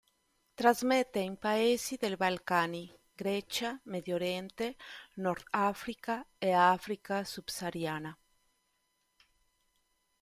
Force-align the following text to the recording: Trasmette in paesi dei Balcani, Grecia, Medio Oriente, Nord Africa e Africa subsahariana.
Trasmette 0.55 1.19
in 1.19 1.37
paesi 1.37 1.95
dei 1.95 2.15
Balcani, 2.17 2.91
Grecia, 3.13 3.79
Medio 3.83 4.15
Oriente, 4.15 4.75
Nord 5.17 5.43
Africa 5.51 6.25
e 6.39 6.51
Africa 6.53 7.23
subsahariana. 7.23 8.17